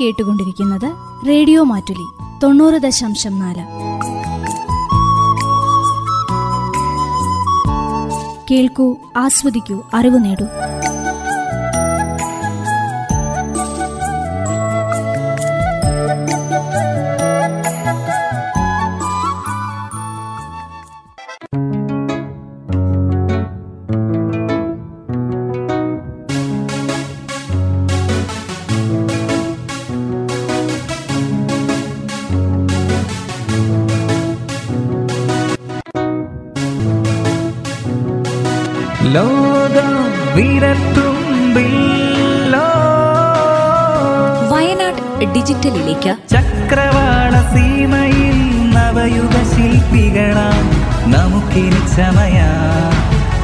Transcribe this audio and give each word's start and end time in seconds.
കേട്ടുകൊണ്ടിരിക്കുന്നത് 0.00 0.92
റേഡിയോ 1.28 1.62
മാറ്റുലി 1.62 2.06
തൊണ്ണൂറ് 2.42 2.74
ദശാംശം 2.74 3.38
നാല്. 3.38 3.64
കേൾക്കൂ 8.50 8.96
ആസ്വദിക്കൂ 9.16 9.82
അറിവ് 9.94 10.24
നേടൂ. 10.24 10.44
ശില്പികളാം 49.90 50.70
നമുക്കിനി 51.12 51.96
ചമയാ. 51.96 52.48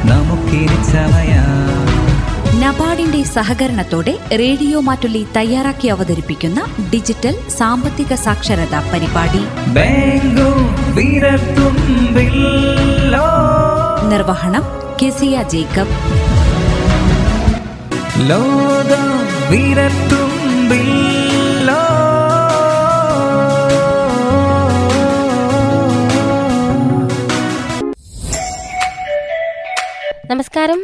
നമുക്കിനി 0.05 0.93
ചമയാ. 0.93 1.45
നബാർഡിന്റെ 2.61 3.23
സഹകരണത്തോടെ 3.23 4.19
റേഡിയോ 4.33 4.81
മാറ്റുള്ളി 4.81 5.27
തയ്യാറാക്കി 5.37 5.89
അവതരിപ്പിക്കുന്ന 5.89 6.63
ഡിജിറ്റൽ 6.95 7.37
സാമ്പത്തിക 7.59 8.15
സാക്ഷരതാ 8.15 8.91
പരിപാടി. 8.93 9.39
നിർവഹണം 14.09 14.63
കെസിയ 15.03 15.43
ജേക്കബ്. 15.43 15.89
ലോകം 18.31 19.21
വിരത്തുമ്പിൽ 19.51 21.20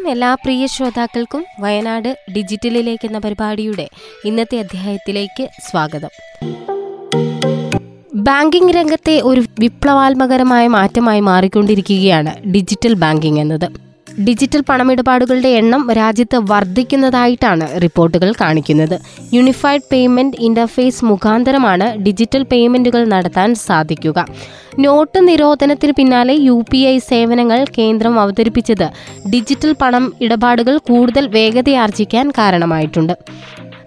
എല്ലാ 0.09 0.35
പ്രിയ 0.35 0.67
ശ്രോതാക്കൾക്കും 0.67 1.45
വയനാട് 1.61 2.19
ഡിജിറ്റലിലേക്ക് 2.35 3.07
എന്ന 3.07 3.19
പരിപാടിയുടെ 3.19 3.89
ഇന്നത്തെ 4.25 4.59
അധ്യായത്തിലേക്ക് 4.59 5.49
സ്വാഗതം. 5.71 6.09
ബാങ്കിംഗ് 8.15 8.75
രംഗത്തെ 8.75 9.21
ഒരു 9.21 9.43
വിപ്ലവാത്മകരമായ 9.59 10.69
മാറ്റമായി 10.69 11.21
മാറിക്കൊണ്ടിരിക്കുകയാണ് 11.21 12.49
ഡിജിറ്റൽ 12.49 12.95
ബാങ്കിംഗ് 12.95 13.41
എന്നത്. 13.41 13.86
ഡിജിറ്റൽ 14.25 14.63
പണമിടപാടുകളുടെ 14.69 15.49
എണ്ണം 15.49 15.93
രാജ്യത്ത് 15.93 16.37
വർദ്ധിക്കുന്നതായിട്ടാണ് 16.51 17.83
റിപ്പോർട്ടുകൾ 17.83 18.33
കാണിക്കുന്നത്. 18.33 19.01
യൂണിഫൈഡ് 19.35 19.89
പേയ്മെന്റ് 19.93 20.37
ഇന്റർഫേസ് 20.41 21.05
മുഖാന്തരമാണ് 21.05 21.97
ഡിജിറ്റൽ 21.97 22.43
പേയ്മെന്റുകൾ 22.43 23.05
നടത്താൻ 23.05 23.55
സാധിക്കുക. 23.55 24.27
നോട്ട് 24.79 25.29
നിരോധനത്തിന് 25.29 25.93
പിന്നാലെ 25.93 26.35
യു 26.35 26.65
പി 26.71 26.77
ഐ 26.77 26.99
സേവനങ്ങൾ 26.99 27.65
കേന്ദ്രം 27.79 28.21
അവതരിപ്പിച്ചത് 28.21 28.91
ഡിജിറ്റൽ 29.35 29.77
പണം 29.83 30.13
ഇടപാടുകൾ 30.21 30.79
കൂടുതൽ 30.79 31.27
വേഗതയാർജിക്കാൻ 31.29 32.31
കാരണമായിട്ടുണ്ട്. 32.31 33.13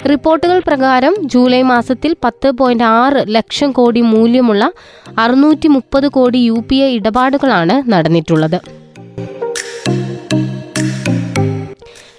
റിപ്പോർട്ടുകൾ 0.09 0.59
പ്രകാരം 0.59 1.15
ജൂലൈ 1.25 1.61
മാസത്തിൽ 1.61 2.15
പത്ത് 2.23 2.51
പോയിന്റ് 2.51 2.83
ആറ് 2.83 3.25
ലക്ഷം 3.27 3.71
കോടി 3.71 4.01
മൂല്യമുള്ള 4.01 4.71
അറുന്നൂറ്റി 5.17 5.67
മുപ്പത് 5.67 6.07
കോടി 6.07 6.37
യു 6.37 6.63
പി 6.69 6.75
ഐ 6.75 6.95
ഇടപാടുകളാണ് 6.95 7.91
നടന്നിട്ടുള്ളത്. 7.91 8.78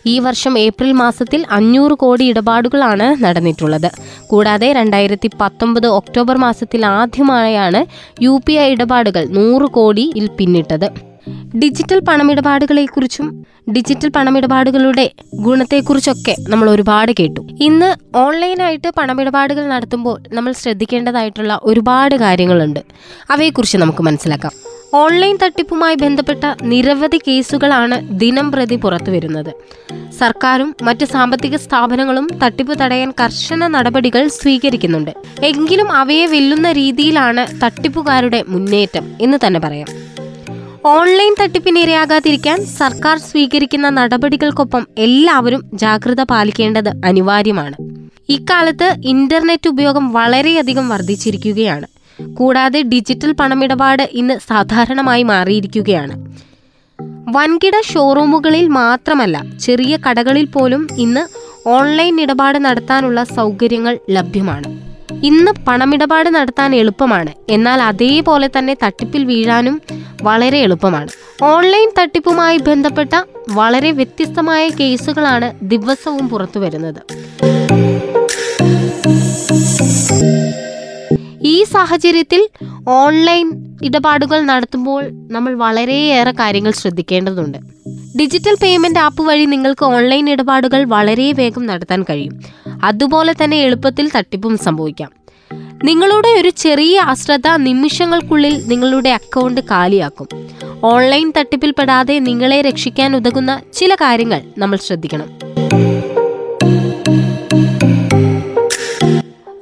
ഈ 0.06 0.18
വർഷം 0.18 0.58
ഏപ്രിൽ 0.58 0.92
മാസത്തിൽ 0.92 1.44
അഞ്ഞൂറ് 1.50 1.92
കോടി 1.92 2.24
ഇടപാടുകളാണ് 2.24 3.24
നടന്നിട്ടുള്ളത്. 3.24 3.90
കൂടാതെ 4.26 4.72
രണ്ടായിരത്തി 4.72 5.30
പത്തൊമ്പത് 5.40 5.86
ഒക്ടോബർ 5.86 6.36
മാസത്തിൽ 6.36 6.86
ആദ്യമായാണ് 6.86 7.86
യു 8.22 8.40
പി 8.46 8.52
ഐ 8.52 8.70
ഇടപാടുകൾ 8.70 9.24
നൂറ് 9.28 9.62
കോടിയിൽ 9.62 10.26
പിന്നിട്ടത്. 10.26 11.09
ഡിജിറ്റൽ 11.58 12.00
പണമിടപാടുകളെക്കുറിച്ചും 12.00 13.46
ഡിജിറ്റൽ 13.72 14.08
പണമിടപാടുകളുടെ 14.08 15.10
ഗുണത്തെക്കുറിച്ചൊക്കെ 15.34 16.36
നമ്മൾ 16.48 16.70
ഒരുപാട് 16.70 17.12
കേട്ടു. 17.20 17.40
ഇന്ന് 17.60 18.16
ഓൺലൈനായിട്ട് 18.16 18.88
പണമിടപാടുകൾ 18.98 19.66
നടത്തുമ്പോൾ 19.66 20.22
നമ്മൾ 20.32 20.52
ശ്രദ്ധിക്കേണ്ടതായിട്ടുള്ള 20.52 21.60
ഒരുപാട് 21.62 22.14
കാര്യങ്ങളുണ്ട്. 22.14 22.80
അവയെക്കുറിച്ച് 23.30 23.78
നമുക്ക് 23.78 24.02
മനസ്സിലാക്കാം. 24.02 24.52
ഓൺലൈൻ 24.94 25.38
തട്ടിപ്പുമായി 25.44 25.94
ബന്ധപ്പെട്ട 25.94 26.44
നിരവധി 26.62 27.20
കേസുകളാണ് 27.28 28.20
ദിനം 28.20 28.52
പ്രതി 28.52 28.76
പുറത്തു 28.76 29.10
വരുന്നത്. 29.10 29.54
സർക്കാരും 30.18 30.76
മറ്റ് 30.82 31.04
സാമ്പത്തിക 31.04 31.56
സ്ഥാപനങ്ങളും 31.56 32.28
തട്ടിപ്പ് 32.42 32.78
തടയാൻ 32.78 33.12
കർശന 33.20 33.66
നടപടികൾ 33.66 34.28
സ്വീകരിക്കുന്നുണ്ട്. 34.28 35.10
എങ്കിലും 35.44 35.92
അവയെ 35.92 36.26
വെല്ലുന്ന 36.26 36.72
രീതിയിലാണ് 36.72 37.60
തട്ടിപ്പുകാരുടെ 37.64 38.44
മുന്നേറ്റം 38.48 39.10
എന്ന് 39.20 39.38
തന്നെ 39.46 39.60
പറയാം. 39.60 40.19
ഓൺലൈൻ 40.84 41.34
തട്ടിപ്പിനിരയാകാതിരിക്കാൻ 41.40 42.64
സർക്കാർ 42.64 43.18
സ്വീകരിക്കുന്ന 43.18 43.88
നടപടികൾക്കൊപ്പം 43.88 44.86
എല്ലാവരും 44.98 45.70
ജാഗ്രത 45.74 46.22
പാലിക്കേണ്ടത് 46.22 46.88
അനിവാര്യമാണ്. 47.04 47.74
ഇക്കാലത്ത് 48.28 48.96
ഇന്റർനെറ്റ് 49.04 49.68
ഉപയോഗം 49.68 50.12
വളരെയധികം 50.12 50.88
വർദ്ധിച്ചിരിക്കുകയാണ്. 50.88 51.86
കൂടാതെ 52.34 52.82
ഡിജിറ്റൽ 52.82 53.32
പണമിടപാട് 53.32 54.08
ഇന്ന് 54.12 54.38
സാധാരണമായി 54.48 55.22
മാറിയിരിക്കുകയാണ്. 55.22 56.14
വൻകിട 57.36 57.80
ഷോറൂമുകളിൽ 57.80 58.68
മാത്രമല്ല 58.68 59.44
ചെറിയ 59.60 59.96
കടകളിൽ 59.96 60.44
പോലും 60.44 60.88
ഇന്ന് 60.98 61.50
ഓൺലൈൻ 61.68 62.20
ഇടപാട് 62.20 62.64
നടത്താനുള്ള 62.64 63.24
സൗകര്യങ്ങൾ 63.24 63.98
ലഭ്യമാണ്. 64.10 64.89
ഇന്ന് 65.24 65.52
പണമിടപാട് 65.66 66.30
നടത്താൻ 66.30 66.74
എളുപ്പമാണ്. 66.74 67.32
എന്നാൽ 67.48 67.82
അതേപോലെ 67.82 68.50
തന്നെ 68.58 68.74
തട്ടിപ്പിൽ 68.82 69.24
വീഴാനും 69.24 69.82
വളരെ 70.22 70.58
എളുപ്പമാണ്. 70.58 71.08
ഓൺലൈൻ 71.44 71.90
തട്ടിപ്പുമായി 72.00 72.58
ബന്ധപ്പെട്ട 72.58 73.22
വളരെ 73.50 73.90
വ്യത്യസ്തമായ 73.90 74.68
കേസുകളാണ് 74.68 75.52
ദിവസവും 75.62 76.28
പുറത്തു 76.28 76.58
വരുന്നത്. 76.58 77.02
ഈ 81.42 81.64
സാഹചര്യത്തിൽ 81.64 82.48
ഓൺലൈൻ 82.88 83.76
ഇടപാടുകൾ 83.84 84.40
നടത്തുമ്പോൾ 84.40 85.10
നമ്മൾ 85.32 85.54
വളരെയേറെ 85.54 86.30
കാര്യങ്ങൾ 86.30 86.70
ശ്രദ്ധിക്കേണ്ടതുണ്ട്. 86.70 87.58
ഡിജിറ്റൽ 88.20 88.56
പേയ്മെന്റ് 88.62 88.98
ആപ്പ് 88.98 89.22
വഴി 89.22 89.44
നിങ്ങൾക്ക് 89.44 89.84
ഓൺലൈൻ 89.84 90.30
ഇടപാടുകൾ 90.30 90.84
വളരെ 90.84 91.32
വേഗം 91.32 91.66
നടത്താൻ 91.66 92.04
കഴിയും. 92.10 92.40
അതുപോലെ 92.84 93.34
തന്നെ 93.44 93.56
എളുപ്പത്തിൽ 93.56 94.10
തട്ടിപ്പും 94.16 94.58
സംഭവിക്കാം. 94.58 95.10
നിങ്ങളുടെ 95.84 96.28
ഒരു 96.28 96.48
ചെറിയ 96.48 96.98
അശ്രദ്ധ 96.98 97.48
നിമിഷങ്ങൾക്കുള്ളിൽ 97.48 98.68
നിങ്ങളുടെ 98.68 99.10
അക്കൗണ്ട് 99.10 99.60
കാലിയാക്കും. 99.60 100.28
ഓൺലൈൻ 100.84 101.32
തട്ടിപ്പിൽ 101.38 101.70
പെടാതെ 101.70 102.18
നിങ്ങളെ 102.18 102.60
രക്ഷിക്കാൻ 102.60 103.16
ഉതകുന്ന 103.16 103.60
ചില 103.72 103.94
കാര്യങ്ങൾ 103.94 104.42
നമ്മൾ 104.58 104.76
ശ്രദ്ധിക്കണം. 104.76 105.26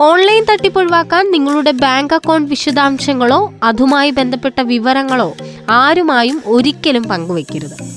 ഓൺലൈൻ 0.01 0.45
തട്ടിപ്പ് 0.45 0.79
ഒഴിവാക്കാൻ 0.79 1.33
നിങ്ങളുടെ 1.33 1.71
ബാങ്ക് 1.71 2.15
അക്കൗണ്ട് 2.15 2.51
വിശദാംശങ്ങളോ 2.51 3.53
അതുമായി 3.63 4.11
ബന്ധപ്പെട്ട 4.11 4.61
വിവരങ്ങളോ 4.61 5.35
ആരുമായും 5.71 6.43
ഒരിക്കലും 6.47 7.03
പങ്കുവെക്കരുത്. 7.03 7.88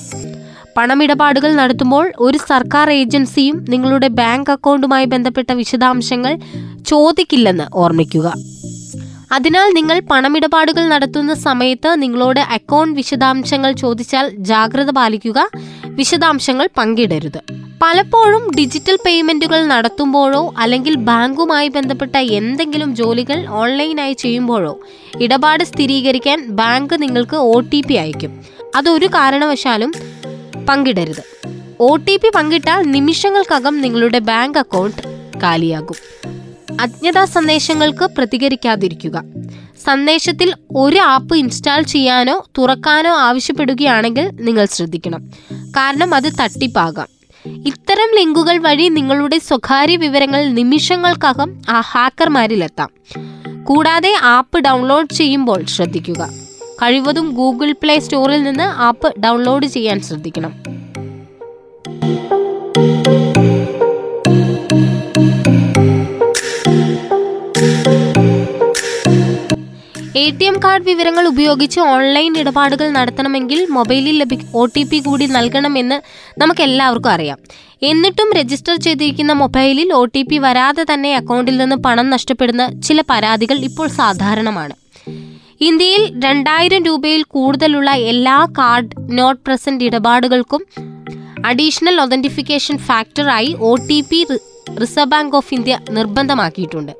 പണമിടപാടുകൾ 0.78 1.52
നടത്തുമ്പോൾ 1.54 2.14
ഒരു 2.20 2.38
സർക്കാർ 2.38 2.92
ഏജൻസിയും 2.92 3.66
നിങ്ങളുടെ 3.70 4.08
ബാങ്ക് 4.08 4.52
അക്കൗണ്ടുമായി 4.52 5.06
ബന്ധപ്പെട്ട 5.06 5.52
വിശദാംശങ്ങൾ 5.52 6.40
ചോദിക്കില്ലെന്ന് 6.88 7.64
ഓർമ്മിക്കുക. 7.74 8.34
അതിനാൽ 9.32 9.74
നിങ്ങൾ 9.74 10.00
പണമിടപാടുകൾ 10.00 10.88
നടത്തുന്ന 10.88 11.34
സമയത്ത് 11.34 12.04
നിങ്ങളോട് 12.04 12.40
അക്കൗണ്ട് 12.40 12.96
വിശദാംശങ്ങൾ 12.96 13.72
ചോദിച്ചാൽ 13.72 14.30
ജാഗ്രത 14.38 14.90
പാലിക്കുക 14.90 15.50
വിശദാംശങ്ങൾ 15.86 16.70
പങ്കിടരുത്. 16.78 17.42
പലപ്പോഴും 17.84 18.52
ഡിജിറ്റൽ 18.58 18.98
പേയ്മെന്റുകൾ 19.06 19.66
നടത്തുമ്പോഴോ 19.66 20.54
അല്ലെങ്കിൽ 20.58 20.96
ബാങ്കുമായി 20.96 21.68
ബന്ധപ്പെട്ട 21.68 22.18
എന്തെങ്കിലും 22.18 22.96
ജോലികൾ 22.96 23.46
ഓൺലൈനായി 23.50 24.14
ചെയ്യുമ്പോഴോ 24.14 24.80
ഇടപാട് 25.20 25.64
സ്ഥിരീകരിക്കാൻ 25.64 26.48
ബാങ്ക് 26.48 27.02
നിങ്ങൾക്ക് 27.02 27.36
ഒ 27.36 27.62
അയക്കും. 28.00 28.34
അതൊരു 28.76 29.06
കാരണവശാലും 29.06 29.94
പങ്കിടരുത്. 30.70 31.24
ഒ 31.80 31.96
ടി 31.96 32.18
പി 32.18 32.30
പങ്കിട്ടാൽ 32.36 32.82
നിമിഷങ്ങൾക്കകം 32.82 33.82
നിങ്ങളുടെ 33.82 34.20
ബാങ്ക് 34.20 34.58
അക്കൗണ്ട് 34.58 35.30
കാലിയാകും. 35.40 35.96
അജ്ഞതാ 36.82 37.26
സന്ദേശങ്ങൾക്ക് 37.26 38.06
പ്രതികരിക്കാതിരിക്കുക. 38.06 39.24
സന്ദേശത്തിൽ 39.86 40.54
ഒരു 40.76 41.00
ആപ്പ് 41.00 41.36
ഇൻസ്റ്റാൾ 41.36 41.82
ചെയ്യാനോ 41.82 42.44
തുറക്കാനോ 42.58 43.16
ആവശ്യപ്പെടുകയാണെങ്കിൽ 43.16 44.30
നിങ്ങൾ 44.42 44.66
ശ്രദ്ധിക്കണം. 44.66 45.32
കാരണം 45.52 46.16
അത് 46.16 46.24
തട്ടിപ്പാകാം. 46.24 47.08
ഇത്തരം 47.46 48.16
ലിങ്കുകൾ 48.16 48.58
വഴി 48.58 48.88
നിങ്ങളുടെ 48.88 49.40
സ്വകാര്യ 49.40 49.96
വിവരങ്ങൾ 49.96 50.46
നിമിഷങ്ങൾക്കകം 50.46 51.62
ആ 51.70 51.80
ഹാക്കർമാരിലെത്താം. 51.80 52.90
കൂടാതെ 53.64 54.16
ആപ്പ് 54.24 54.60
ഡൗൺലോഡ് 54.60 55.14
ചെയ്യുമ്പോൾ 55.14 55.66
ശ്രദ്ധിക്കുക. 55.66 56.30
കഴിവതും 56.84 57.30
ഗൂഗിൾ 57.30 57.72
പ്ലേ 57.72 58.00
സ്റ്റോറിൽ 58.00 58.44
നിന്ന് 58.44 58.64
ആപ്പ് 58.64 59.22
ഡൗൺലോഡ് 59.22 59.66
ചെയ്യാൻ 59.66 60.02
ശ്രദ്ധിക്കണം. 60.02 60.54
എ 70.16 70.30
ടി 70.30 70.46
എം 70.46 70.56
കാർഡ് 70.64 70.84
വിവരങ്ങൾ 70.84 71.28
ഉപയോഗിച്ച് 71.28 71.80
ഓൺലൈൻ 71.80 72.38
ഇടപാടുകൾ 72.38 72.90
നടത്തണമെങ്കിൽ 72.90 73.68
മൊബൈലിൽ 73.70 74.20
ലഭി 74.20 74.38
ഒ 74.54 74.66
ടി 74.66 74.84
പി 74.84 75.00
കൂടി 75.00 75.26
നൽകണമെന്ന് 75.26 76.02
നമുക്ക് 76.38 76.62
എല്ലാവർക്കും 76.62 77.12
അറിയാം. 77.12 77.40
എന്നിട്ടും 77.84 78.30
രജിസ്റ്റർ 78.38 78.76
ചെയ്തിരിക്കുന്ന 78.76 79.34
മൊബൈലിൽ 79.34 79.94
ഒ 79.94 80.06
ടി 80.06 80.24
പി 80.24 80.38
വരാതെ 80.38 80.86
തന്നെ 80.94 81.16
അക്കൗണ്ടിൽ 81.16 81.58
നിന്ന് 81.58 81.76
പണം 81.76 82.10
നഷ്ടപ്പെടുന്ന 82.10 82.82
ചില 82.82 83.02
പരാതികൾ 83.10 83.60
ഇപ്പോൾ 83.60 83.88
സാധാരണമാണ്. 83.88 84.81
ഇന്ത്യയിൽ 85.68 86.24
രണ്ടായിരം 86.24 86.86
രൂപയിൽ 86.86 87.24
കൂടുതലുള്ള 87.24 87.92
എല്ലാ 87.92 88.48
കാർഡ് 88.58 89.18
നോട്ട് 89.18 89.42
പ്രസന്റ് 89.46 89.84
ഇടപാടുകൾക്കും 89.84 90.66
additional 91.46 92.02
authentication 92.02 92.78
ഫാക്ടറായി 92.78 93.56
O 93.60 93.76
T 93.90 94.02
P 94.02 94.24
reserve 94.82 95.06
bank 95.06 95.36
of 95.36 95.54
India 95.54 95.80
നിർബന്ധമാക്കിയിട്ടുണ്ട്. 95.90 96.92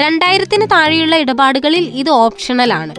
രണ്ടായിരത്തിന് 0.00 0.66
താഴെയുള്ള 0.70 1.16
ഇടപാടുകളിൽ 1.16 1.84
ഇത് 1.94 2.10
ഓപ്ഷണലാണ്. 2.10 2.94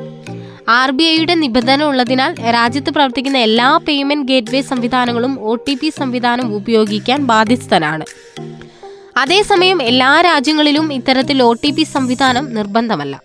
ആർ 0.69 0.91
ബി 0.91 1.03
ഐയുടെ 1.03 1.35
നിബന്ധന 1.35 1.83
ഉള്ളതിനാൽ 1.83 2.35
രാജ്യത്ത് 2.51 2.89
പ്രവർത്തിക്കുന്ന 2.89 3.37
എല്ലാ 3.37 3.79
പേയ്മെന്റ് 3.87 4.27
ഗേറ്റ്വേ 4.31 4.61
സംവിധാനങ്ങളും 4.61 5.39
ഒ 5.41 5.55
ടി 5.55 5.75
പി 5.75 5.89
സംവിധാനം 5.89 6.55
ഉപയോഗിക്കാൻ 6.55 7.27
ബാധ്യസ്ഥനാണ്. 7.27 8.05
അതേസമയം 9.17 9.81
എല്ലാ 9.81 10.21
രാജ്യങ്ങളിലും 10.21 10.93
ഇത്തരത്തിൽ 10.93 11.43
ഒ 11.43 11.53
ടി 11.53 11.71
പി 11.71 11.83
സംവിധാനം 11.83 12.53
നിർബന്ധമല്ല. 12.53 13.21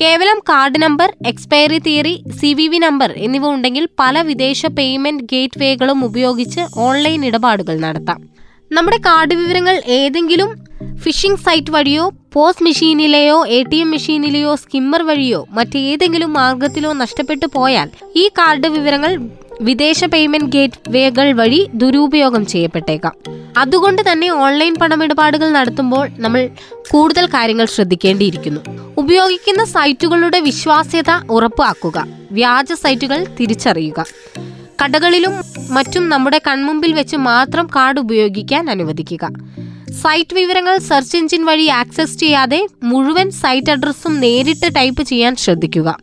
കേവലം 0.00 0.38
കാർഡ് 0.48 0.78
നമ്പർ 0.82 1.08
എക്സ്പയറി 1.26 1.78
തിയറി 1.86 2.12
സി 2.38 2.50
വി 2.58 2.66
വി 2.72 2.78
നമ്പർ 2.78 3.10
എന്നിവ 3.16 3.44
ഉണ്ടെങ്കിൽ 3.54 3.84
പല 4.00 4.20
വിദേശ 4.22 4.60
പേയ്മെന്റ് 4.76 5.24
ഗേറ്റ്വേകളും 5.32 6.00
ഉപയോഗിച്ച് 6.08 6.62
ഓൺലൈൻ 6.86 7.22
ഇടപാടുകൾ 7.28 7.76
നടത്താം. 7.86 8.20
നമ്മുടെ 8.72 8.96
കാർഡ് 8.96 9.34
വിവരങ്ങൾ 9.34 9.82
ഏതെങ്കിലും 9.86 10.64
ഫിഷിംഗ് 10.96 11.38
സൈറ്റ് 11.38 11.70
വഴിയോ 11.70 12.12
പോസ്റ്റ് 12.32 12.64
മെഷീനിലെയോ 12.64 13.46
എ 13.46 13.62
ടി 13.62 13.76
എം 13.76 13.90
മെഷീനിലെയോ 13.90 14.54
സ്കിമ്മർ 14.54 15.02
വഴിയോ 15.02 15.46
മറ്റേതെങ്കിലും 15.50 16.32
മാർഗത്തിലോ 16.32 16.92
നഷ്ടപ്പെട്ടു 16.92 17.46
പോയാൽ 17.46 17.90
ഈ 18.16 18.28
കാർഡ് 18.28 18.66
വിവരങ്ങൾ 18.66 19.28
വിദേശ 19.60 20.04
പേയ്മെന്റ് 20.04 20.52
ഗേറ്റ് 20.52 20.90
വേകൾ 20.90 21.32
വഴി 21.32 21.70
ദുരുപയോഗം 21.74 22.46
ചെയ്യപ്പെട്ടേക്കാം. 22.46 23.12
അതുകൊണ്ട് 23.56 24.02
തന്നെ 24.12 24.28
ഓൺലൈൻ 24.28 24.74
പണമിടപാടുകൾ 24.74 25.50
നടത്തുമ്പോൾ 25.50 26.08
നമ്മൾ 26.18 26.48
കൂടുതൽ 26.90 27.26
കാര്യങ്ങൾ 27.26 27.64
ശ്രദ്ധിക്കേണ്ടിയിരിക്കുന്നു. 27.64 28.60
ഉപയോഗിക്കുന്ന 28.98 29.64
സൈറ്റുകളുടെ 29.64 30.40
വിശ്വാസ്യത 30.40 31.10
ഉറപ്പാക്കുക. 31.30 32.06
വ്യാജ 32.32 32.72
സൈറ്റുകൾ 32.72 33.26
തിരിച്ചറിയുക. 33.40 34.04
കടകളിലും 34.82 35.32
മറ്റും 35.70 36.08
നമ്മുടെ 36.08 36.40
കൺമുമ്പിൽ 36.46 36.92
വെച്ച് 36.92 37.16
മാത്രം 37.16 37.66
കാർഡ് 37.76 38.00
ഉപയോഗിക്കാൻ 38.00 38.70
അനുവദിക്കുക. 38.70 39.28
സൈറ്റ് 40.02 40.34
വിവരങ്ങൾ 40.34 40.78
സെർച്ച് 40.78 41.16
എഞ്ചിൻ 41.16 41.44
വഴി 41.44 41.66
ആക്സസ് 41.66 42.18
ചെയ്യാതെ 42.18 42.66
മുഴുവൻ 42.82 43.30
സൈറ്റ് 43.30 43.70
അഡ്രസ്സും 43.70 44.20
നേരിട്ട് 44.20 44.76
ടൈപ്പ് 44.76 45.02
ചെയ്യാൻ 45.02 45.36
ശ്രദ്ധിക്കുക. 45.36 45.98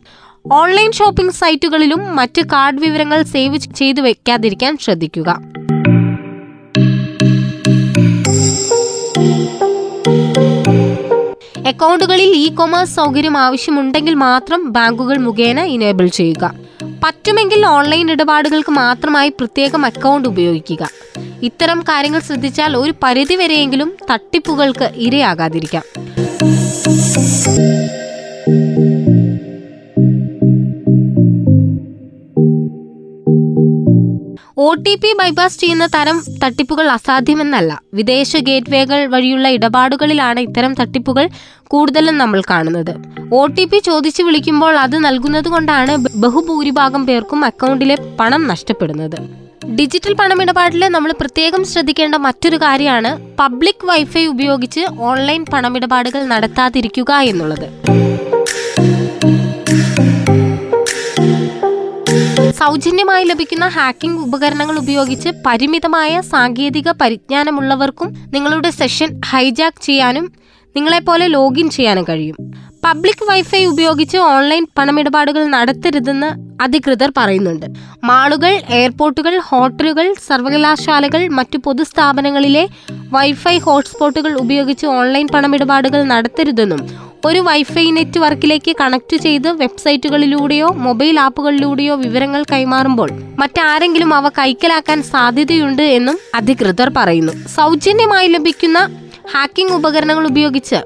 ഓൺലൈൻ 0.52 0.92
ഷോപ്പിംഗ് 0.92 1.32
സൈറ്റുകളിലും 1.32 2.16
മറ്റ് 2.16 2.42
കാർഡ് 2.42 2.80
വിവരങ്ങൾ 2.80 3.22
സേവ് 3.22 3.56
ചെയ്തു 3.56 4.00
വെക്കാതിരിക്കാൻ 4.00 4.78
ശ്രദ്ധിക്കുക. 4.80 5.38
അക്കൗണ്ടുകളിൽ 11.66 12.28
ഇ 12.28 12.54
കൊമേഴ്സ് 12.54 12.96
സൗകര്യം 12.96 13.38
ആവശ്യമുണ്ടെങ്കിൽ 13.38 14.14
മാത്രം 14.14 14.72
ബാങ്കുകൾ 14.72 15.16
മുഖേന 15.16 15.58
ഇനേബിൾ 15.58 16.06
ചെയ്യുക. 16.06 16.65
പറ്റുമെങ്കിൽ 17.04 17.66
ഓൺലൈൻ 17.66 18.10
ഇടപാടുകൾക്ക് 18.10 18.70
മാത്രമായി 18.70 19.28
പ്രത്യേകം 19.28 19.84
അക്കൗണ്ട് 19.84 20.28
ഉപയോഗിക്കുക. 20.28 20.90
ഇത്തരം 21.42 21.82
കാര്യങ്ങൾ 21.82 22.20
ശ്രദ്ധിച്ചാൽ 22.20 22.76
ഒരു 22.76 22.94
പരിധിവരെയെങ്കിലും 23.02 23.96
തട്ടിപ്പുകൾക്ക് 24.10 24.90
ഇരയാകാതിരിക്കാം. 24.94 25.82
ഒ 34.64 34.66
ടി 34.84 34.92
പി 35.00 35.08
ബൈപാസ് 35.18 35.58
ചെയ്യുന്ന 35.60 35.86
തരം 35.94 36.18
തട്ടിപ്പുകൾ 36.42 36.86
അസാധ്യമെന്നല്ല. 36.94 37.72
വിദേശ 37.94 38.30
ഗേറ്റ്വേകൾ 38.46 39.00
വഴിയുള്ള 39.14 39.48
ഇടപാടുകളിലാണ് 39.56 40.40
ഇത്തരം 40.46 40.74
തട്ടിപ്പുകൾ 40.80 41.24
കൂടുതലും 41.72 42.16
നമ്മൾ 42.18 42.40
കാണുന്നത്. 42.50 42.92
ഒ 43.38 43.46
ടി 43.56 43.64
പി 43.64 43.78
ചോദിച്ചു 43.88 44.22
വിളിക്കുമ്പോൾ 44.22 44.74
അത് 44.84 44.96
നൽകുന്നത് 45.06 45.48
കൊണ്ടാണ് 45.54 45.96
ബഹുഭൂരിഭാഗം 46.24 47.06
പേർക്കും 47.06 47.44
അക്കൗണ്ടിലെ 47.50 47.96
പണം 48.20 48.46
നഷ്ടപ്പെടുന്നത്. 48.52 49.18
ഡിജിറ്റൽ 49.78 50.14
പണമിടപാടിൽ 50.20 50.82
നമ്മൾ 50.96 51.12
പ്രത്യേകം 51.20 51.64
ശ്രദ്ധിക്കേണ്ട 51.64 52.14
മറ്റൊരു 52.26 52.56
കാര്യമാണ് 52.56 53.12
പബ്ലിക് 53.40 53.86
വൈഫൈ 53.90 54.24
ഉപയോഗിച്ച് 54.34 54.84
ഓൺലൈൻ 55.10 55.44
പണമിടപാടുകൾ 55.52 56.22
നടത്താതിരിക്കുക 56.34 57.12
എന്നുള്ളത്. 57.32 57.68
സൗജന്യമായി 62.58 63.24
ലഭിക്കുന്ന 63.24 63.68
ഹാക്കിംഗ് 63.68 64.20
ഉപകരണങ്ങൾ 64.20 64.78
ഉപയോഗിച്ച് 64.78 65.28
പരിമിതമായ 65.46 66.20
സാങ്കേതിക 66.20 66.90
പരിജ്ഞാനമുള്ളവർക്കും 66.90 68.08
നിങ്ങളുടെ 68.34 68.70
സെഷൻ 68.70 69.20
ഹൈജാക്ക് 69.26 69.82
ചെയ്യാനും 69.82 70.32
നിങ്ങളെപ്പോലെ 70.76 71.26
ലോഗിൻ 71.26 71.70
ചെയ്യാനും 71.70 72.04
കഴിയും. 72.08 72.36
പബ്ലിക് 72.84 73.24
വൈഫൈ 73.30 73.64
ഉപയോഗിച്ച് 73.64 74.16
ഓൺലൈൻ 74.16 74.66
പണമിടപാടുകൾ 74.78 75.46
നടത്തരുതെന്ന് 75.46 76.28
അധികൃതർ 76.62 77.12
പറയുന്നുണ്ട്. 77.16 77.66
മാളുകൾ 78.04 78.52
എയർപോർട്ടുകൾ 78.68 79.38
ഹോട്ടലുകൾ 79.38 80.14
സർവകലാശാലകൾ 80.26 81.28
മറ്റു 81.28 81.58
പൊതുസ്ഥാപനങ്ങളിലെ 81.58 82.68
വൈഫൈ 83.12 83.58
ഹോട്ട്സ്പോട്ടുകൾ 83.58 84.38
ഉപയോഗിച്ച് 84.38 84.86
ഓൺലൈൻ 84.86 85.28
പണമിടപാടുകൾ 85.34 86.02
നടത്തരുതെന്നും 86.02 87.05
ഒരു 87.24 87.38
വൈഫൈ 87.38 87.90
നെറ്റ്വർക്കിലേക്ക് 87.90 88.76
കണക്ട് 88.80 89.16
ചെയ്ത് 89.16 89.48
വെബ്സൈറ്റുകളിലൂടെയോ 89.48 90.68
മൊബൈൽ 90.68 91.20
ആപ്പുകളിലൂടെയോ 91.20 91.94
വിവരങ്ങൾ 91.94 92.44
കൈമാറുമ്പോൾ 92.52 93.10
മറ്റാരെങ്കിലും 93.38 94.14
അവ 94.14 94.28
കൈക്കലാക്കാൻ 94.28 95.02
സാധ്യതയുണ്ട് 95.02 95.82
എന്നും 95.82 96.18
അധികൃതർ 96.34 96.92
പറയുന്നു. 96.96 97.32
സൗജന്യമായി 97.48 98.28
ലഭിക്കുന്ന 98.28 98.78
ഹാക്കിംഗ് 99.34 99.72
ഉപകരണങ്ങൾ 99.72 100.26
ഉപയോഗിച്ച് 100.26 100.76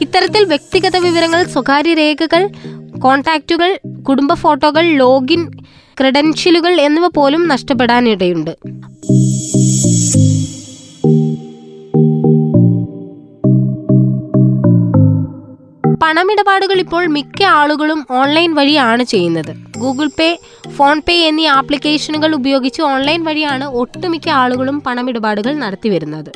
ഇത്തരത്തിൽ 0.00 0.44
വ്യക്തിഗത 0.44 0.96
വിവരങ്ങൾ 0.96 1.44
സ്വകാര്യ 1.44 1.94
രേഖകൾ 1.94 2.48
കോൺടാക്റ്റുകൾ 2.98 3.78
കുടുംബ 4.08 4.34
ഫോട്ടോകൾ 4.34 4.82
ലോഗിൻ 4.82 5.50
ക്രെഡൻഷ്യലുകൾ 6.00 6.80
എന്നിവ 6.80 7.06
പോലും 7.06 7.48
നഷ്ടപ്പെടാനിടയുണ്ട്. 7.48 8.50
പണമിടപാടുകൾ 16.10 16.78
ഇപ്പോൾ 16.80 17.06
മിക്ക 17.06 17.42
ആളുകളും 17.44 18.06
ഓൺലൈൻ 18.10 18.54
വഴിയാണ് 18.54 19.02
ചെയ്യുന്നത്. 19.02 19.50
ഗൂഗിൾ 19.78 20.10
പേ 20.18 20.38
ഫോൺ 20.76 21.02
പേ 21.08 21.14
എന്നീ 21.26 21.46
ആപ്ലിക്കേഷനുകൾ 21.46 22.34
ഉപയോഗിച്ച് 22.34 22.82
ഓൺലൈൻ 22.82 23.24
വഴിയാണ് 23.24 23.64
ഒട്ടുമിക്ക 23.64 24.28
ആളുകളും 24.28 24.82
പണമിടപാടുകൾ 24.86 25.52
നടത്തിവരുന്നത്. 25.54 26.30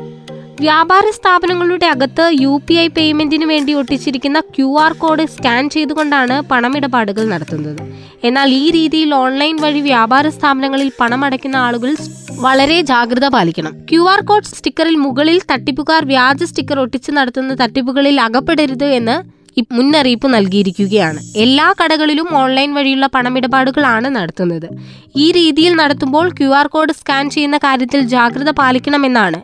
വ്യാപാര 0.60 1.10
സ്ഥാപനങ്ങളുടെ 1.10 1.86
അകത്ത് 1.86 2.30
യു 2.40 2.60
പി 2.66 2.74
ഐ 2.74 2.86
പേയ്മെന്റിന് 2.88 3.44
വേണ്ടി 3.44 3.72
ഒട്ടിച്ചിരിക്കുന്ന 3.72 4.40
ക്യു 4.40 4.78
ആർ 4.84 4.92
കോഡ് 4.92 5.26
സ്കാൻ 5.26 5.70
ചെയ്തുകൊണ്ടാണ് 5.70 6.40
പണമിടപാടുകൾ 6.40 7.24
നടത്തുന്നത്. 7.24 7.82
എന്നാൽ 8.24 8.50
ഈ 8.50 8.70
രീതിയിൽ 8.70 9.14
ഓൺലൈൻ 9.14 9.56
വഴി 9.56 9.80
വ്യാപാര 9.80 10.28
സ്ഥാപനങ്ങളിൽ 10.28 10.92
പണം 11.00 11.24
അടയ്ക്കുന്ന 11.24 11.56
ആളുകൾ 11.56 11.94
വളരെ 12.30 12.80
ജാഗ്രത 12.80 13.28
പാലിക്കണം. 13.28 13.72
ക്യു 13.92 14.02
ആർ 14.02 14.20
കോഡ് 14.20 14.44
സ്റ്റിക്കറിൽ 14.44 14.96
മുകളിൽ 14.96 15.40
തട്ടിപ്പുകാർ 15.52 16.04
വ്യാജ 16.04 16.42
സ്റ്റിക്കർ 16.44 16.80
ഒട്ടിച്ച് 16.80 17.10
നടത്തുന്ന 17.10 17.54
തട്ടിപ്പുകളിൽ 17.54 18.20
അകപ്പെടരുത് 18.20 18.84
എന്ന് 18.84 19.33
മുന്നറിയിപ്പ് 19.60 20.34
നൽകിയിരിക്കുകയാണ്. 20.34 21.20
എല്ലാ 21.36 21.74
കടകളിലും 21.84 22.36
ഓൺലൈൻ 22.36 22.74
വഴിയുള്ള 22.74 23.06
പണമിടപാടുകളാണ് 23.06 24.16
നടത്തുന്നത്. 24.16 24.68
ഈ 25.16 25.32
രീതിയിൽ 25.32 25.76
നടത്തുമ്പോൾ 25.76 26.28
ക്യു 26.28 26.48
കോഡ് 26.64 26.92
സ്കാൻ 26.92 27.30
ചെയ്യുന്ന 27.30 27.56
കാര്യത്തിൽ 27.56 28.00
ജാഗ്രത 28.00 28.50
പാലിക്കണമെന്നാണ് 28.50 29.42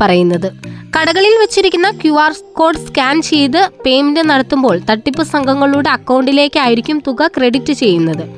പറയുന്നത്. 0.00 0.52
കടകളിൽ 0.96 1.38
വെച്ചിരിക്കുന്ന 1.40 1.90
ക്യു 1.90 2.12
ആർ 2.12 2.34
കോഡ് 2.52 2.76
സ്കാൻ 2.76 3.22
ചെയ്ത് 3.22 3.68
പേയ്മെന്റ് 3.86 4.30
നടത്തുമ്പോൾ 4.30 4.80
തട്ടിപ്പ് 4.90 5.22
സംഘങ്ങളുടെ 5.22 5.90
അക്കൗണ്ടിലേക്കായിരിക്കും 5.90 7.02
തുക 7.06 7.26
ക്രെഡിറ്റ് 7.26 7.72
ചെയ്യുന്നത്. 7.72 8.28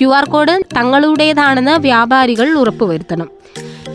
ക്യു 0.00 0.08
ആർ 0.08 0.24
കോഡ് 0.24 0.62
തങ്ങളുടേതാണെന്ന് 0.76 1.70
വ്യാപാരികൾ 1.70 2.50
ഉറപ്പുവരുത്തണം. 2.52 3.30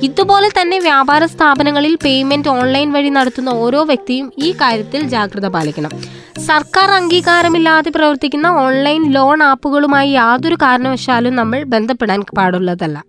ഇതുപോലെ 0.04 0.50
തന്നെ 0.50 0.80
വ്യാപാര 0.80 1.26
സ്ഥാപനങ്ങളിൽ 1.26 1.98
പേയ്മെന്റ് 2.06 2.50
ഓൺലൈൻ 2.50 2.92
വഴി 2.92 3.10
നടത്തുന്ന 3.10 3.50
ഓരോ 3.50 3.84
വ്യക്തിയും 3.84 4.34
ഈ 4.40 4.52
കാര്യത്തിൽ 4.52 5.02
ജാഗ്രത 5.02 5.48
പാലിക്കണം. 5.48 6.25
സർക്കാർ 6.40 6.92
അംഗീകാരമില്ലാതെ 6.92 7.90
പ്രവർത്തിക്കുന്ന 7.90 8.48
ഓൺലൈൻ 8.48 9.12
ലോൺ 9.12 9.44
ആപ്പുകളുമായി 9.44 10.10
യാതൊരു 10.12 10.56
കാരണവശാലും 10.56 11.36
നമ്മൾ 11.36 11.64
ബന്ധപ്പെടാൻ 11.64 12.22
പാടുള്ളതല്ല. 12.38 13.06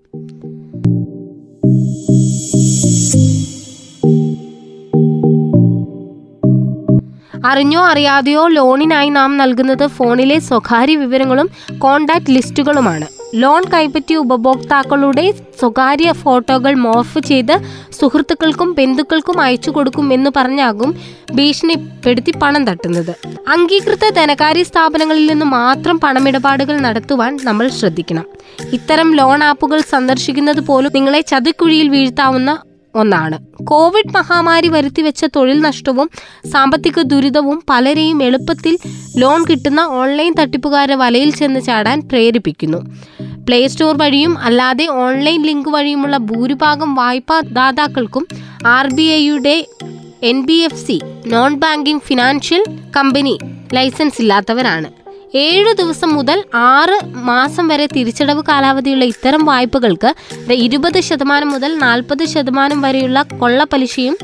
അറിഞ്ഞോ 7.47 7.87
അറിയാതെയോ 7.87 8.49
ലോണിനായി 8.49 9.09
നാം 9.09 9.37
നൽകുന്നത് 9.37 9.87
ഫോണിലെ 9.87 10.39
സ്വകാര്യ 10.39 10.97
വിവരങ്ങളും 10.97 11.51
കോൺടാക്റ്റ് 11.79 12.31
ലിസ്റ്റുകളുമാണ്. 12.31 13.16
ലോൺ 13.35 13.65
കൈപ്പറ്റിയ 13.65 14.17
ഉപഭോക്താക്കളുടെ 14.17 15.33
സ്വകാര്യ 15.61 16.13
ഫോട്ടോകൾ 16.13 16.75
മോഫ് 16.75 17.19
ചെയ്ത് 17.19 17.61
സുഹൃത്തുക്കൾക്കും 18.01 18.73
ബന്ധുക്കൾക്കും 18.73 19.41
അയച്ചു 19.41 19.71
കൊടുക്കും 19.71 20.13
എന്ന് 20.13 20.31
പറഞ്ഞാകും 20.37 20.97
ഭീഷണിപ്പെടുത്തി 21.35 22.33
പണം 22.43 22.67
തട്ടുന്നത്. 22.67 23.17
അംഗീകൃത 23.49 24.09
ധനകാര്യ 24.09 24.63
സ്ഥാപനങ്ങളിൽ 24.63 25.27
നിന്ന് 25.27 25.45
മാത്രം 25.45 25.99
പണമിടപാടുകൾ 25.99 26.79
നടത്തുവാൻ 26.79 27.39
നമ്മൾ 27.45 27.69
ശ്രദ്ധിക്കണം. 27.69 28.27
ഇത്തരം 28.73 29.15
ലോൺ 29.15 29.45
ആപ്പുകൾ 29.45 29.81
സന്ദർശിക്കുന്നത് 29.81 30.61
പോലും 30.61 30.91
നിങ്ങളെ 30.95 31.21
ചതിക്കുഴിയിൽ 31.21 31.89
വീഴ്ത്താവുന്ന 31.89 32.59
ഒന്നാണ്. 32.97 33.39
കോവിഡ് 33.65 34.15
മഹാമാരി 34.17 34.69
വരുത്തിവെച്ച 34.69 35.25
തൊഴിൽ 35.37 35.61
നഷ്ടവും 35.61 36.11
സാമ്പത്തിക 36.53 37.03
ദുരിതവും 37.03 37.63
പലരെയും 37.71 38.23
എളുപ്പത്തിൽ 38.23 38.79
ലോൺ 39.17 39.45
കിട്ടുന്ന 39.51 39.81
ഓൺലൈൻ 39.81 40.35
തട്ടിപ്പുകാരെ 40.41 40.95
വലയിൽ 40.95 41.31
ചെന്ന് 41.35 41.61
ചാടാൻ 41.61 42.01
പ്രേരിപ്പിക്കുന്നു. 42.01 42.81
പ്ലേ 43.49 43.67
സ്റ്റോർ 43.67 43.97
വഴിയും 43.99 44.39
അല്ലാതെ 44.39 44.87
ഓൺലൈൻ 44.87 45.43
ലിങ്ക് 45.43 45.69
വഴിയുമുള്ള 45.69 46.17
ഭൂരിഭാഗം 46.17 46.95
വായ്പാ 46.95 47.41
ദാതാക്കൾക്കും 47.41 48.27
ആർ 48.67 48.87
ബി 48.95 49.03
ഐയുടെ 49.03 49.57
N 50.23 50.39
B 50.47 50.59
F 50.69 50.87
C 50.87 51.01
non 51.27 51.55
banking 51.55 52.03
financial 52.03 52.65
company 52.97 53.39
licence 53.75 54.21
ഇല്ലാത്തവരാണ്. 54.21 55.06
ഏഴു 55.45 55.71
ദിവസം 55.73 56.11
മുതൽ 56.17 56.39
ആറ് 56.55 56.97
മാസം 57.29 57.69
വരെ 57.69 57.87
തിരിച്ചടവ് 57.87 58.43
കാലാവധിയുള്ള 58.49 59.05
ഇത്തരം 59.05 59.45
വായ്പകൾക്ക് 59.45 60.11
ഇരുപത് 60.67 61.01
ശതമാനം 61.01 61.51
മുതൽ 61.51 61.73
നാൽപ്പത് 61.79 62.25
ശതമാനം 62.25 62.81
വരെയുള്ള 62.81 63.23
കൊള്ളപ്പലിശയും 63.41 64.17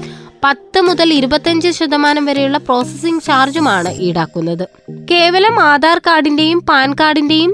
പത്ത് 0.44 0.80
മുതൽ 0.80 1.08
ഇരുപത്തഞ്ച് 1.12 1.70
ശതമാനം 1.70 2.24
വരെയുള്ള 2.24 2.58
പ്രോസസ്സിംഗ് 2.58 3.22
ചാർജുമാണ് 3.22 3.90
ഈടാക്കുന്നത്. 4.06 4.64
കേവലം 5.10 5.56
ആധാർ 5.62 5.98
കാർഡിന്റെയും 5.98 6.60
പാൻ 6.70 6.94
കാർഡിന്റെയും 7.00 7.52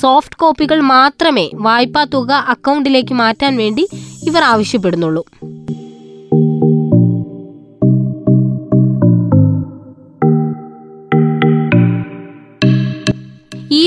സോഫ്റ്റ് 0.00 0.36
കോപ്പികൾ 0.36 0.80
മാത്രമേ 0.94 1.46
വായ്പാ 1.66 2.04
തുക 2.14 2.32
അക്കൗണ്ടിലേക്ക് 2.54 3.14
മാറ്റാൻ 3.14 3.56
വേണ്ടി 3.56 3.84
ഇവർ 4.26 4.42
ആവശ്യപ്പെടുന്നുള്ളൂ. 4.52 5.22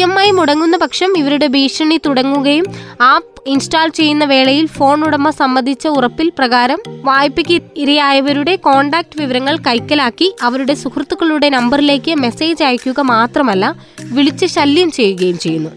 എം 0.06 0.14
ഐ 0.20 0.32
മുടങ്ങുന്ന 0.32 0.78
പക്ഷം 0.78 1.18
ഇവരുടെ 1.18 1.48
ഭീഷണി 1.48 1.98
തുടങ്ങുകയും 2.06 2.66
ആപ്പ് 3.02 3.50
ഇൻസ്റ്റാൾ 3.50 3.88
ചെയ്യുന്ന 3.90 4.26
വേളയിൽ 4.26 4.66
ഫോൺ 4.68 5.06
ഉടമ 5.06 5.30
സംബന്ധിച്ച 5.30 5.88
ഉറപ്പിൽ 5.88 6.32
പ്രകാരം 6.38 6.80
വായ്പയ്ക്ക് 7.06 7.58
ഇരയായവരുടെ 7.78 8.56
കോണ്ടാക്ട് 8.56 9.20
വിവരങ്ങൾ 9.22 9.58
കൈക്കലാക്കി 9.58 10.36
അവരുടെ 10.42 10.74
സുഹൃത്തുക്കളുടെ 10.74 11.50
നമ്പറിലേക്ക് 11.50 12.16
മെസ്സേജ് 12.16 12.64
അയക്കുക 12.64 13.00
മാത്രമല്ല 13.00 13.76
വിളിച്ച് 14.12 14.46
ശല്യം 14.46 14.92
ചെയ്യുകയും 14.92 15.38
ചെയ്യുന്നു. 15.38 15.70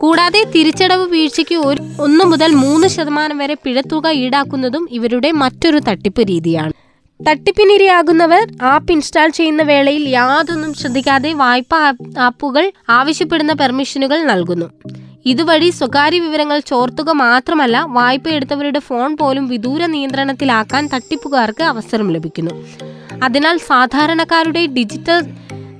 കൂടാതെ 0.00 0.44
തിരിച്ചടവ് 0.54 1.04
വീഴ്ചയ്ക്ക് 1.08 1.54
ഒരു 1.54 1.82
ഒന്ന് 1.98 2.24
മുതൽ 2.24 2.52
മൂന്ന് 2.54 2.88
ശതമാനം 2.88 3.38
വരെ 3.38 3.56
പിഴത്തുക 3.64 4.08
ഈടാക്കുന്നതും 4.22 4.88
ഇവരുടെ 4.90 5.30
മറ്റൊരു 5.42 5.78
തട്ടിപ്പ് 5.78 6.22
രീതിയാണ്. 6.28 6.74
തട്ടിപ്പിനിരയാകുന്നവർ 7.20 8.46
ആപ്പ് 8.62 8.92
ഇൻസ്റ്റാൾ 8.92 9.28
ചെയ്യുന്ന 9.28 9.62
വേളയിൽ 9.62 10.08
യാതൊന്നും 10.08 10.74
ശ്രദ്ധിക്കാതെ 10.74 11.32
വായ്പ 11.32 11.74
ആപ്പുകൾ 12.18 12.72
ആവശ്യപ്പെടുന്ന 12.88 13.52
പെർമിഷനുകൾ 13.52 14.18
നൽകുന്നു. 14.22 14.68
ഇതുവഴി 15.26 15.70
സ്വകാര്യ 15.70 16.18
വിവരങ്ങൾ 16.18 16.58
ചോർത്തുക 16.60 17.10
മാത്രമല്ല 17.10 17.76
വായ്പ 17.98 18.28
എടുത്തവരുടെ 18.28 18.78
ഫോൺ 18.78 19.16
പോലും 19.16 19.48
വിദൂര 19.48 19.86
നിയന്ത്രണത്തിലാക്കാൻ 19.86 20.88
തട്ടിപ്പുകാർക്ക് 20.94 21.62
അവസരം 21.62 22.10
ലഭിക്കുന്നു. 22.12 22.54
അതിനാൽ 23.22 23.58
സാധാരണക്കാരുടെ 23.70 24.66
ഡിജിറ്റൽ 24.66 25.20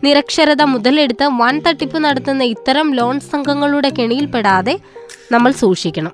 നിരക്ഷരത 0.05 0.63
മുതലെടുത്ത് 0.63 1.29
വൻ 1.41 1.61
തട്ടിപ്പ് 1.67 1.99
നടത്തുന്ന 2.05 2.45
ഇത്തരം 2.45 2.95
ലോൺ 2.95 3.21
സംഘങ്ങളുടെ 3.21 3.89
കെണിയിൽപ്പെടാതെ 3.89 4.79
നമ്മൾ 5.33 5.53
സൂക്ഷിക്കണം. 5.53 6.13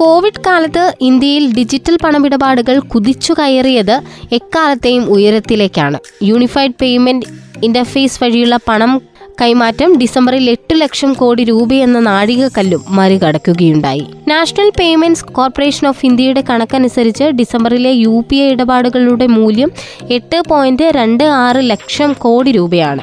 കോവിഡ് 0.00 0.40
കാലത്ത് 0.46 0.94
ഇന്ത്യയിൽ 1.00 1.54
ഡിജിറ്റൽ 1.54 1.98
പണമിടപാടുകൾ 2.04 2.78
കുതിച്ചു 2.78 3.32
കയറിയത് 3.32 4.00
എക്കാലത്തെയും 4.32 5.04
ഉയരത്തിലേക്കാണ്. 5.04 5.98
യൂണിഫൈഡ് 6.22 6.72
പേയ്മെന്റ് 6.80 7.26
ഇന്റർഫേസ് 7.64 8.24
വഴിയുള്ള 8.24 8.58
പണം 8.68 9.02
കൈമാറ്റം 9.40 9.98
ഡിസംബറിൽ 9.98 10.50
എട്ട് 10.50 10.80
ലക്ഷം 10.80 11.12
കോടി 11.12 11.44
രൂപയെന്ന 11.44 11.98
നാഴികക്കല്ലും 11.98 12.84
മറികടക്കുകയുണ്ടായി. 12.88 14.06
നാഷണൽ 14.28 14.72
പേയ്മെന്റ്സ് 14.78 15.24
കോർപ്പറേഷൻ 15.24 15.88
ഓഫ് 15.88 16.06
ഇന്ത്യയുടെ 16.06 16.44
കണക്കനുസരിച്ച് 16.50 17.24
ഡിസംബറിലെ 17.24 17.90
യു 17.90 18.24
പി 18.30 18.36
ഐ 18.36 18.50
ഇടപാടുകളുടെ 18.50 19.26
മൂല്യം 19.26 19.72
എട്ട് 20.10 20.40
പോയിന്റ് 20.48 20.82
രണ്ട് 20.82 21.24
ആറ് 21.24 21.70
ലക്ഷം 21.70 22.12
കോടി 22.12 22.52
രൂപയാണ്. 22.52 23.02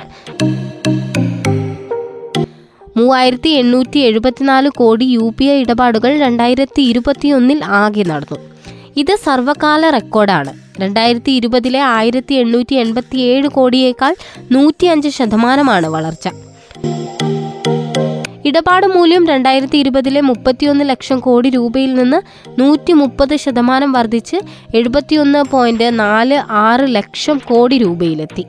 മൂവായിരത്തി 2.97 3.49
എണ്ണൂറ്റി 3.49 3.99
എഴുപത്തിനാല് 3.99 4.69
കോടി 4.69 5.05
യു 5.05 5.33
പി 5.37 5.45
ഐ 5.45 5.57
ഇടപാടുകൾ 5.61 6.19
രണ്ടായിരത്തി 6.19 6.81
ഇരുപത്തിയൊന്നിൽ 6.81 7.59
ആകെ 7.63 8.03
നടന്നു. 8.03 8.37
ഇത് 8.97 9.15
സർവകാല 9.25 9.89
റെക്കോർഡാണ്. 9.89 10.51
രണ്ടായിരത്തി 10.81 11.31
ഇരുപതിലെ 11.31 11.81
ആയിരത്തി 11.81 12.35
എണ്ണൂറ്റി 12.35 12.75
എൺപത്തി 12.75 13.17
ഏഴ് 13.17 13.47
കോടിയേക്കാൾ 13.47 14.15
നൂറ്റിയഞ്ച് 14.51 15.09
ശതമാനമാണ് 15.09 15.87
വളർച്ച. 15.87 16.27
ഇടപാട് 18.45 18.87
മൂല്യം 18.87 19.27
രണ്ടായിരത്തി 19.27 19.77
ഇരുപതിലെ 19.77 20.21
മുപ്പത്തിയൊന്ന് 20.21 20.89
ലക്ഷം 20.89 21.19
കോടി 21.19 21.49
രൂപയിൽ 21.49 21.93
നിന്ന് 21.93 22.19
നൂറ്റി 22.59 22.93
മുപ്പത് 22.93 23.35
ശതമാനം 23.35 23.91
വർദ്ധിച്ച് 23.91 24.37
എഴുപത്തിയൊന്ന് 24.75 25.41
പോയിന്റ് 25.51 25.99
നാല് 25.99 26.37
ആറ് 26.49 26.95
ലക്ഷം 26.95 27.39
കോടി 27.45 27.77
രൂപയിലെത്തി. 27.77 28.45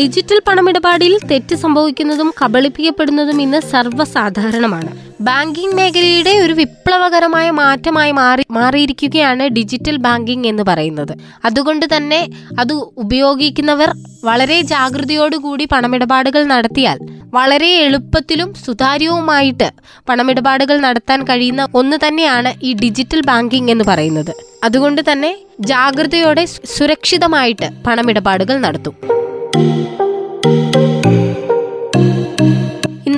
ഡിജിറ്റൽ 0.00 0.38
പണമിടപാടിൽ 0.48 1.18
തെറ്റ് 1.30 1.54
സംഭവിക്കുന്നതും 1.54 2.28
കബളിപ്പിക്കപ്പെടുന്നതും 2.40 3.40
ഇന്ന് 3.42 3.58
സർവസാധാരണമാണ്. 3.72 4.90
ബാങ്കിംഗ് 5.20 5.76
മേഖലയുടെ 5.78 6.32
ഒരു 6.44 6.52
വിപ്ലവകരമായ 6.60 7.50
മാറ്റമായി 7.50 8.12
മാറി 8.20 8.44
മാറിയിരിക്കുകയാണ് 8.50 9.48
ഡിജിറ്റൽ 9.48 9.96
ബാങ്കിംഗ് 9.96 10.48
എന്ന് 10.48 10.62
പറയുന്നത്. 10.62 11.12
അതുകൊണ്ട് 11.44 11.86
തന്നെ 11.96 12.20
അത് 12.58 12.72
ഉപയോഗിക്കുന്നവർ 12.72 13.90
വളരെ 14.24 14.60
ജാഗ്രതയോടുകൂടി 14.72 15.64
പണമിടപാടുകൾ 15.64 16.44
നടത്തിയാൽ 16.44 16.98
വളരെ 17.34 17.70
എളുപ്പത്തിലും 17.86 18.54
സുതാര്യവുമായിട്ട് 18.64 19.68
പണമിടപാടുകൾ 20.08 20.78
നടത്താൻ 20.78 21.20
കഴിയുന്ന 21.24 21.68
ഒന്ന് 21.74 21.98
തന്നെയാണ് 22.06 22.52
ഈ 22.62 22.72
ഡിജിറ്റൽ 22.74 23.20
ബാങ്കിംഗ് 23.20 23.70
എന്ന് 23.70 23.84
പറയുന്നത്. 23.84 24.32
അതുകൊണ്ട് 24.64 25.02
തന്നെ 25.12 25.36
ജാഗ്രതയോടെ 25.60 26.44
സുരക്ഷിതമായിട്ട് 26.76 27.68
പണമിടപാടുകൾ 27.86 28.56
നടത്തും. 28.56 29.19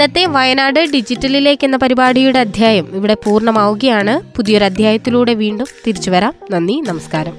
ഇന്നത്തെ 0.02 0.26
വയനാട് 0.26 0.86
ഡിജിറ്റലിലേക്ക് 0.94 1.64
എന്ന 1.64 1.76
പരിപാടിയുടെ 1.76 2.38
അധ്യായം 2.38 2.88
ഇവിടെ 2.92 3.16
പൂർണമാവുകയാണ്. 3.24 4.36
പുതിയൊരു 4.36 4.64
അധ്യായത്തിലൂടെ 4.64 5.34
വീണ്ടും 5.34 5.66
തിരിച്ചു 5.86 6.10
വരാം. 6.10 6.34
നന്ദി 6.50 6.82
നമസ്കാരം. 6.88 7.34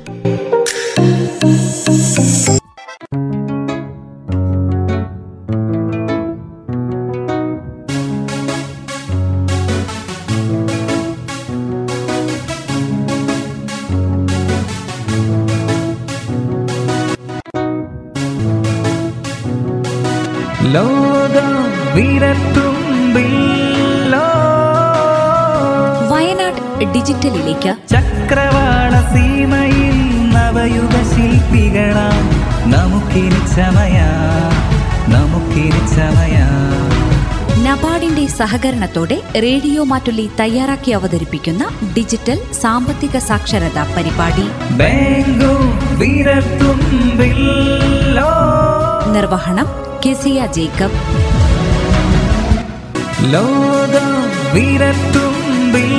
ലോകം 21.24 21.64
വിരത്തുമ്പിൽ 21.96 23.36
ലോ 24.12 24.24
വയനാട് 26.10 26.86
ഡിജിറ്റലിലേക്ക്. 26.86 27.76
ചക്രവാള 27.90 29.16
സീമയിൽ 29.16 30.30
നവയുഗ 30.30 31.16
ശില്പികളാം. 31.16 32.30
നമുക്കിനി 32.72 33.56
ചമയ. 33.56 34.00
നമുക്കിനി 35.08 35.96
ചമയ. 35.96 36.40
നബാർഡിന്റെ 37.64 38.28
സഹകരണത്തോടെ 38.28 39.22
റേഡിയോ 39.36 39.84
മാറ്റുള്ളി 39.84 40.30
തയ്യാറാക്കി 40.40 40.92
അവതരിപ്പിക്കുന്ന 40.92 41.66
ഡിജിറ്റൽ 41.98 42.40
സാമ്പത്തിക 42.62 43.18
സാക്ഷരതാ 43.18 43.94
പരിപാടി. 43.98 44.74
ബാങ്കോ 44.74 45.58
വിരത്തുമ്പിൽ 45.98 47.46
ലോ 48.16 48.63
നിർവഹണം 49.16 49.68
കെസിയ 50.06 50.40
ജേക്കബ്. 50.46 51.00
ലോകം 53.34 54.10
വിരത്തുമ്പിൽ 54.54 55.92